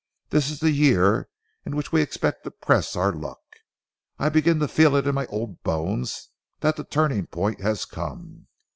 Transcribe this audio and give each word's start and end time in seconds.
This 0.29 0.49
is 0.49 0.61
the 0.61 0.71
year 0.71 1.29
in 1.63 1.75
which 1.75 1.91
we 1.91 2.01
expect 2.01 2.43
to 2.45 2.49
press 2.49 2.95
our 2.95 3.13
luck. 3.13 3.37
I 4.17 4.29
begin 4.29 4.57
to 4.61 4.67
feel 4.67 4.95
it 4.95 5.05
in 5.05 5.13
my 5.13 5.27
old 5.27 5.61
bones 5.61 6.29
that 6.61 6.75
the 6.75 6.83
turning 6.83 7.27
point 7.27 7.61
has 7.61 7.85
come. 7.85 8.47